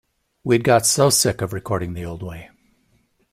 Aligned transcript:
We'd 0.43 0.63
got 0.63 0.87
so 0.87 1.11
sick 1.11 1.41
of 1.43 1.53
recording 1.53 1.93
the 1.93 2.05
old 2.05 2.23
way. 2.23 2.49